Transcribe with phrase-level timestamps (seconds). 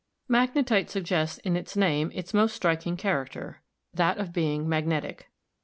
[0.27, 3.57] Magnetite suggests in its name its most striking char acter,
[3.93, 5.29] that of being magnetic.